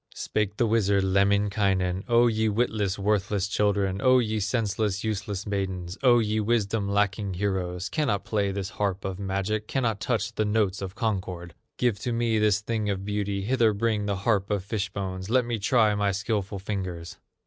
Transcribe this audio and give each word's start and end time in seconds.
Spake 0.15 0.57
the 0.57 0.65
wizard, 0.65 1.03
Lemminkainen: 1.03 2.03
"O 2.07 2.25
ye 2.25 2.49
witless, 2.49 2.97
worthless 2.97 3.47
children, 3.47 4.01
O 4.01 4.17
ye 4.17 4.39
senseless, 4.39 5.03
useless 5.03 5.45
maidens, 5.45 5.95
O 6.01 6.17
ye 6.17 6.39
wisdom 6.39 6.89
lacking 6.89 7.35
heroes, 7.35 7.87
Cannot 7.87 8.25
play 8.25 8.51
this 8.51 8.71
harp 8.71 9.05
of 9.05 9.19
magic, 9.19 9.67
Cannot 9.67 9.99
touch 9.99 10.33
the 10.33 10.43
notes 10.43 10.81
of 10.81 10.95
concord! 10.95 11.53
Give 11.77 11.99
to 11.99 12.11
me 12.11 12.39
this 12.39 12.61
thing 12.61 12.89
of 12.89 13.05
beauty, 13.05 13.43
Hither 13.43 13.73
bring 13.73 14.07
the 14.07 14.15
harp 14.15 14.49
of 14.49 14.63
fish 14.63 14.89
bones, 14.89 15.29
Let 15.29 15.45
me 15.45 15.59
try 15.59 15.93
my 15.93 16.13
skillful 16.13 16.57
fingers." 16.57 17.17